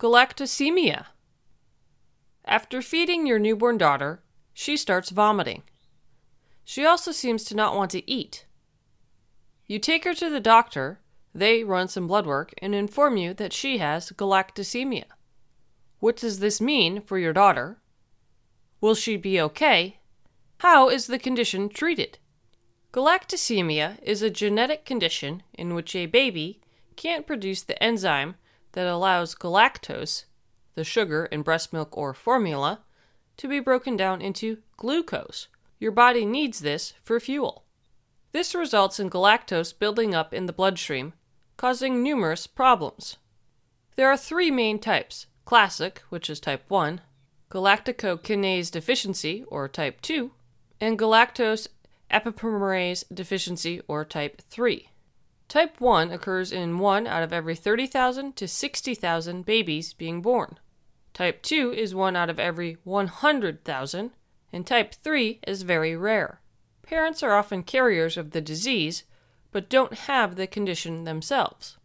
[0.00, 1.08] galactosemia.
[2.46, 4.22] After feeding your newborn daughter,
[4.54, 5.62] she starts vomiting.
[6.64, 8.46] She also seems to not want to eat.
[9.66, 11.00] You take her to the doctor,
[11.34, 15.04] they run some blood work, and inform you that she has galactosemia.
[15.98, 17.76] What does this mean for your daughter?
[18.80, 19.98] Will she be okay?
[20.60, 22.18] How is the condition treated?
[22.94, 26.62] Galactosemia is a genetic condition in which a baby
[26.96, 28.36] can't produce the enzyme
[28.72, 30.24] that allows galactose,
[30.74, 32.80] the sugar in breast milk or formula,
[33.36, 35.48] to be broken down into glucose.
[35.78, 37.64] Your body needs this for fuel.
[38.32, 41.14] This results in galactose building up in the bloodstream,
[41.56, 43.16] causing numerous problems.
[43.96, 47.00] There are three main types classic, which is type 1,
[47.50, 50.30] galactokinase deficiency, or type 2,
[50.80, 51.66] and galactose
[52.10, 54.89] epimerase deficiency, or type 3.
[55.50, 60.60] Type 1 occurs in 1 out of every 30,000 to 60,000 babies being born.
[61.12, 64.10] Type 2 is 1 out of every 100,000,
[64.52, 66.40] and type 3 is very rare.
[66.82, 69.02] Parents are often carriers of the disease,
[69.50, 71.78] but don't have the condition themselves.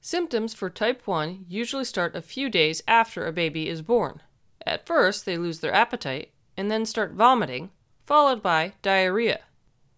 [0.00, 4.22] Symptoms for type 1 usually start a few days after a baby is born.
[4.64, 7.72] At first, they lose their appetite and then start vomiting,
[8.06, 9.40] followed by diarrhea.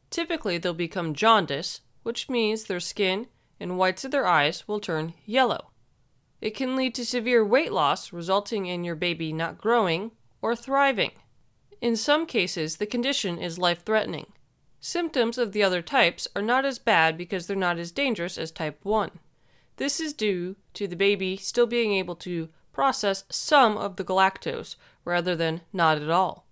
[0.08, 3.26] Typically, they'll become jaundice, which means their skin
[3.60, 5.70] and whites of their eyes will turn yellow.
[6.40, 11.12] It can lead to severe weight loss, resulting in your baby not growing or thriving.
[11.80, 14.26] In some cases, the condition is life threatening.
[14.80, 18.50] Symptoms of the other types are not as bad because they're not as dangerous as
[18.50, 19.20] type 1.
[19.76, 24.74] This is due to the baby still being able to process some of the galactose
[25.04, 26.46] rather than not at all.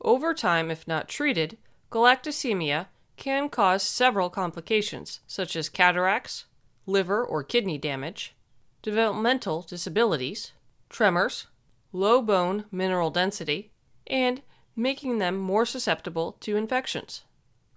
[0.00, 1.58] Over time, if not treated,
[1.90, 2.86] galactosemia
[3.16, 6.46] can cause several complications, such as cataracts,
[6.86, 8.34] liver or kidney damage,
[8.82, 10.52] developmental disabilities,
[10.88, 11.46] tremors,
[11.92, 13.70] low bone mineral density,
[14.06, 14.42] and
[14.74, 17.22] making them more susceptible to infections.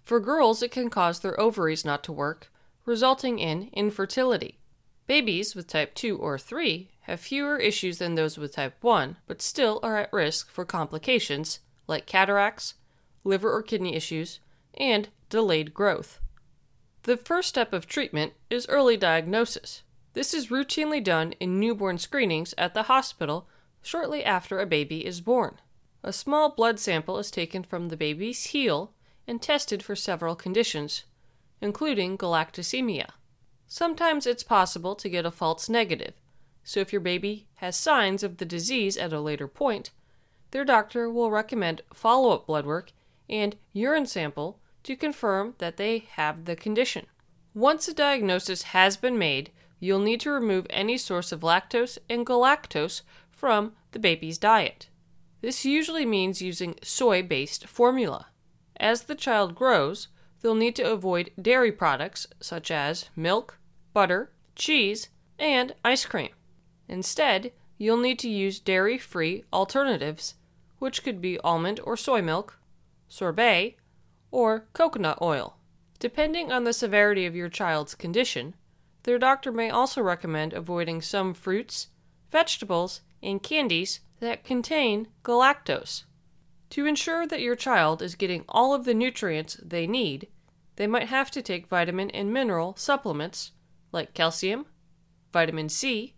[0.03, 2.52] For girls, it can cause their ovaries not to work,
[2.85, 4.59] resulting in infertility.
[5.07, 9.41] Babies with type 2 or 3 have fewer issues than those with type 1, but
[9.41, 12.75] still are at risk for complications like cataracts,
[13.23, 14.40] liver or kidney issues,
[14.75, 16.19] and delayed growth.
[17.03, 19.84] The first step of treatment is early diagnosis.
[20.13, 23.47] This is routinely done in newborn screenings at the hospital
[23.81, 25.59] shortly after a baby is born.
[26.03, 28.94] A small blood sample is taken from the baby's heel
[29.28, 31.03] and tested for several conditions,
[31.62, 33.09] including galactosemia.
[33.68, 36.14] Sometimes it's possible to get a false negative,
[36.64, 39.91] so if your baby has signs of the disease at a later point,
[40.52, 42.91] their doctor will recommend follow up blood work
[43.30, 47.06] and urine sample to confirm that they have the condition.
[47.53, 52.25] Once a diagnosis has been made, you'll need to remove any source of lactose and
[52.25, 54.90] galactose from the baby's diet.
[55.41, 58.28] This usually means using soy based formula.
[58.78, 60.07] As the child grows,
[60.41, 63.59] they'll need to avoid dairy products such as milk,
[63.94, 66.29] butter, cheese, and ice cream.
[66.88, 70.35] Instead, you'll need to use dairy free alternatives,
[70.79, 72.59] which could be almond or soy milk,
[73.07, 73.75] sorbet,
[74.35, 75.56] or coconut oil.
[75.97, 78.53] Depending on the severity of your child's condition,
[79.03, 81.88] their doctor may also recommend avoiding some fruits,
[82.34, 86.03] vegetables, and candies that contain galactose.
[86.72, 90.28] To ensure that your child is getting all of the nutrients they need,
[90.75, 93.53] they might have to take vitamin and mineral supplements
[93.94, 94.66] like calcium,
[95.31, 96.13] vitamin C,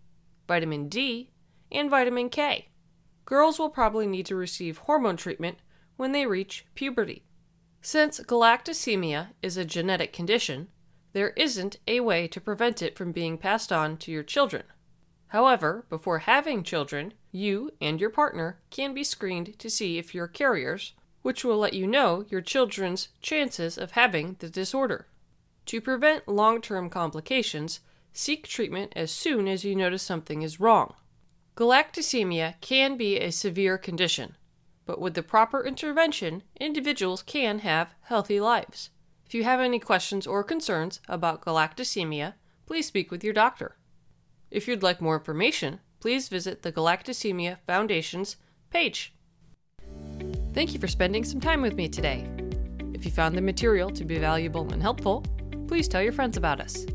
[0.48, 1.30] vitamin D,
[1.72, 2.70] and vitamin K.
[3.26, 5.60] Girls will probably need to receive hormone treatment
[5.98, 7.24] when they reach puberty.
[7.90, 10.68] Since galactosemia is a genetic condition,
[11.14, 14.64] there isn't a way to prevent it from being passed on to your children.
[15.28, 20.28] However, before having children, you and your partner can be screened to see if you're
[20.28, 25.08] carriers, which will let you know your children's chances of having the disorder.
[25.68, 27.80] To prevent long term complications,
[28.12, 30.94] seek treatment as soon as you notice something is wrong.
[31.56, 34.36] Galactosemia can be a severe condition,
[34.88, 38.90] but with the proper intervention, individuals can have healthy lives.
[39.26, 42.36] If you have any questions or concerns about galactosemia,
[42.66, 43.76] please speak with your doctor.
[44.50, 48.38] If you'd like more information, please visit the Galactosemia Foundation's
[48.70, 49.14] page.
[50.54, 52.26] Thank you for spending some time with me today.
[52.94, 55.26] If you found the material to be valuable and helpful,
[55.68, 56.86] please tell your friends about us.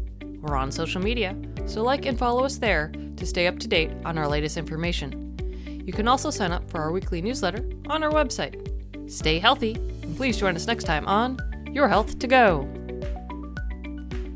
[0.41, 1.37] We're on social media,
[1.67, 5.22] so like and follow us there to stay up to date on our latest information.
[5.85, 9.11] You can also sign up for our weekly newsletter on our website.
[9.11, 11.39] Stay healthy, and please join us next time on
[11.73, 12.63] Your Health to Go.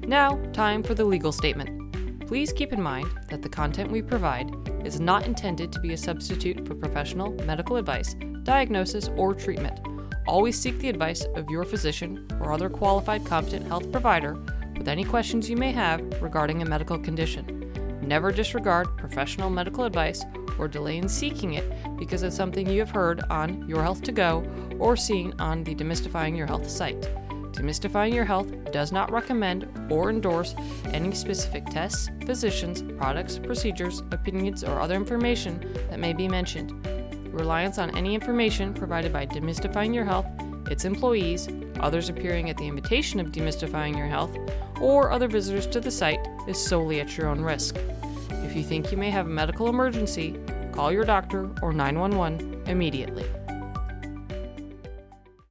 [0.07, 2.27] Now, time for the legal statement.
[2.27, 4.51] Please keep in mind that the content we provide
[4.85, 9.79] is not intended to be a substitute for professional medical advice, diagnosis, or treatment.
[10.27, 14.35] Always seek the advice of your physician or other qualified competent health provider
[14.77, 18.01] with any questions you may have regarding a medical condition.
[18.03, 20.25] Never disregard professional medical advice
[20.59, 21.65] or delay in seeking it
[21.97, 24.45] because of something you have heard on Your Health to Go
[24.79, 27.01] or seen on the Demystifying Your Health site.
[27.53, 30.55] Demystifying Your Health does not recommend or endorse
[30.93, 36.87] any specific tests, physicians, products, procedures, opinions, or other information that may be mentioned.
[37.33, 40.27] Reliance on any information provided by Demystifying Your Health,
[40.71, 41.49] its employees,
[41.81, 44.37] others appearing at the invitation of Demystifying Your Health,
[44.81, 47.77] or other visitors to the site is solely at your own risk.
[48.57, 50.41] If you think you may have a medical emergency,
[50.73, 53.27] call your doctor or 911 immediately.